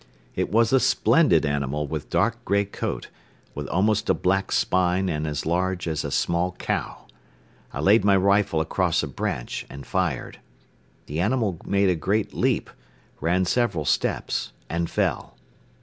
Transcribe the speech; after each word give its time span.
It 0.35 0.51
was 0.51 0.73
a 0.73 0.79
splendid 0.79 1.45
animal 1.45 1.85
with 1.85 2.09
dark 2.09 2.43
grey 2.43 2.65
coat, 2.65 3.09
with 3.53 3.67
almost 3.67 4.09
a 4.09 4.15
black 4.15 4.51
spine 4.51 5.07
and 5.09 5.27
as 5.27 5.45
large 5.45 5.87
as 5.87 6.03
a 6.03 6.09
small 6.09 6.53
cow. 6.53 7.05
I 7.71 7.81
laid 7.81 8.03
my 8.03 8.15
rifle 8.17 8.61
across 8.61 9.03
a 9.03 9.07
branch 9.07 9.63
and 9.69 9.85
fired. 9.85 10.39
The 11.05 11.19
animal 11.19 11.59
made 11.67 11.89
a 11.91 11.95
great 11.95 12.33
leap, 12.33 12.71
ran 13.19 13.45
several 13.45 13.85
steps 13.85 14.53
and 14.71 14.89
fell. 14.89 15.37